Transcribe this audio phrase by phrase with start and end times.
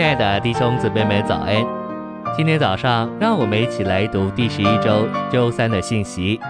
[0.00, 1.62] 亲爱的弟兄姊妹们，早安！
[2.34, 6.40] 今天早上，让我们一起来读第十一周周三的信息。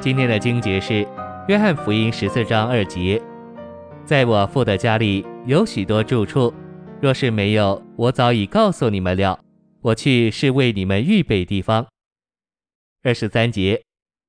[0.00, 0.92] 今天的经节是
[1.46, 3.22] 《约翰福音》十四章二节
[4.04, 6.52] ：“在我父的家里有许多住处，
[7.00, 9.38] 若是没有，我早已告诉你们了。
[9.82, 11.86] 我去是为你们预备地方。”
[13.04, 13.80] 二十三节：“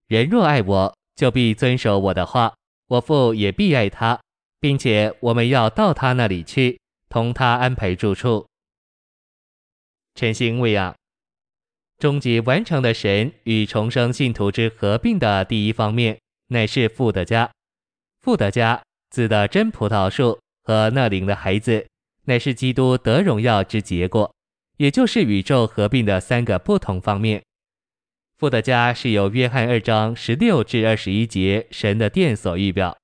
[0.07, 2.53] 人若爱我，就必遵守我的话，
[2.89, 4.19] 我父也必爱他，
[4.59, 8.47] 并且我们要到他那里去。”同他安排住处。
[10.15, 10.95] 晨星喂养，
[11.97, 17.51] 终极完成的神与重生信徒之合并的第一方面，乃是父的家。
[18.19, 21.87] 父的家，子的真葡萄树和那灵的孩子，
[22.25, 24.33] 乃是基督得荣耀之结果，
[24.77, 27.43] 也就是宇宙合并的三个不同方面。
[28.37, 32.97] 父的家是由约翰二章十六至二十一节神的殿所预表。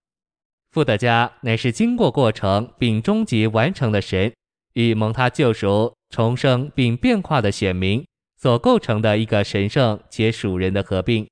[0.73, 4.33] 父的家乃是经过过程并终极完成的神
[4.73, 8.03] 与蒙他救赎、重生并变化的选民
[8.41, 11.29] 所构成的一个神圣且属人的合并。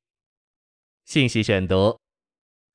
[1.06, 1.97] 信息选读：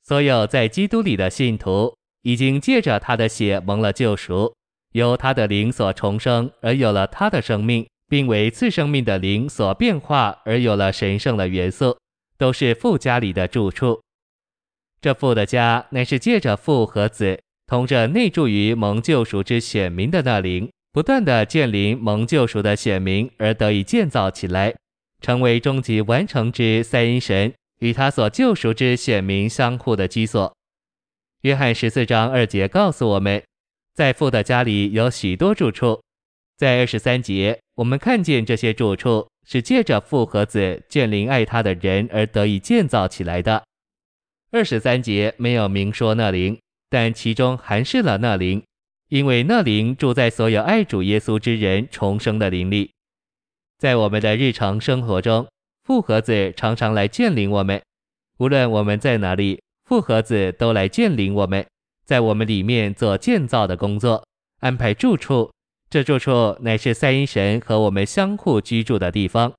[0.02, 4.52] 所有在基督里的信徒已经借着他的血蒙了救赎，
[4.92, 11.96] 由他的灵所重生而有了他的生命，并为次生命的灵所变化而有了神圣的元素，
[12.36, 14.02] 都是父家里的住处。
[15.00, 24.74] 这父的家乃是借着父和子同着内住于蒙救赎之选民的那灵，不断的建立蒙救赎的选民而得以建造起来，
[25.20, 30.54] 成为终极完成之三一神与他所救赎之选民相互的居所。
[31.42, 33.42] 约翰十四章二节告诉我们，
[33.94, 36.00] 在父的家里有许多住处。
[36.56, 43.62] 在二十三节，我们看见这些住处是借着父和子建立爱他的人而得以建造起来的。
[44.52, 46.58] 二十三节没有明说那灵，
[46.88, 48.62] 但其中含示了那灵，
[49.08, 52.90] 因为那灵住在所有爱主耶稣之人重生的灵里。
[53.78, 55.46] 在我们的日常生活中，
[55.84, 57.82] 复合子常常来建立我们，
[58.38, 61.66] 无论我们在哪里，复合子都来建立我们，
[62.06, 64.24] 在我们里面做建造的工作，
[64.60, 65.50] 安排住处。
[65.90, 69.52] 这住处乃是三一神和我们相互居住的地方。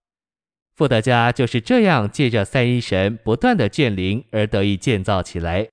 [0.77, 5.67] 父的家就是这样借着三一神不断的建灵而得以建造起来。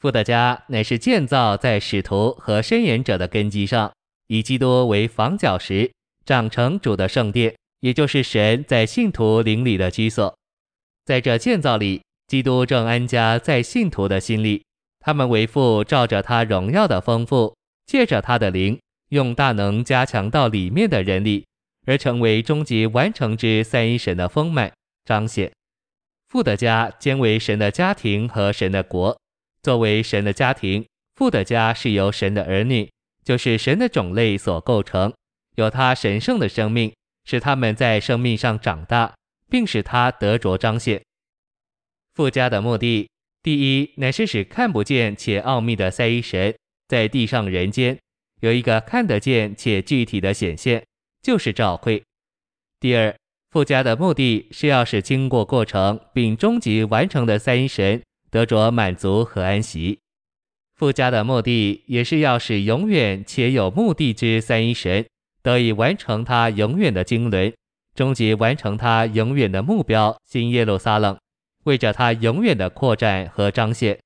[0.00, 3.92] 父的家乃是建造在使徒和申言者的根基上，
[4.26, 5.92] 以基督为房角石，
[6.26, 10.36] 长成主的圣殿，也就是神在信徒灵里的居所。
[11.04, 14.64] 在这建造里，基督正安家在信徒的心里，
[14.98, 17.54] 他们为父照着他荣耀的丰富，
[17.86, 18.76] 借着他的灵，
[19.10, 21.44] 用大能加强到里面的人里。
[21.86, 24.72] 而成为终极完成之三一神的丰满
[25.04, 25.50] 彰显。
[26.28, 29.18] 父的家兼为神的家庭和神的国。
[29.62, 30.86] 作为神的家庭，
[31.16, 32.90] 父的家是由神的儿女，
[33.22, 35.12] 就是神的种类所构成，
[35.56, 36.90] 有他神圣的生命，
[37.24, 39.12] 使他们在生命上长大，
[39.50, 41.02] 并使他得着彰显。
[42.14, 43.10] 父家的目的，
[43.42, 46.54] 第一乃是使看不见且奥秘的三一神
[46.88, 47.98] 在地上人间
[48.40, 50.82] 有一个看得见且具体的显现。
[51.22, 52.02] 就是召会。
[52.78, 53.14] 第二，
[53.50, 59.98] 附加的目的是要使经过过程并终极完成的三一神得着满足和安息。
[60.76, 65.04] 附加的目的也是要使永远且有目的之三一神
[65.42, 67.52] 得以完成他永远的经纶，
[67.94, 71.18] 终极完成他永远的目标新耶路撒冷，
[71.64, 73.98] 为着他永远的扩展和彰显。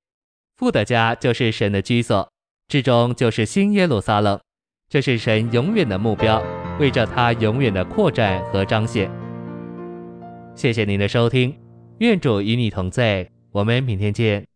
[0.56, 2.28] 父的家就是神的居所，
[2.66, 4.40] 至终就是新耶路撒冷，
[4.88, 6.63] 这是神永远的目标。
[6.78, 9.10] 为着他永远的扩展和彰显。
[10.54, 11.54] 谢谢您的收听，
[11.98, 14.53] 愿主与你同在，我们明天见。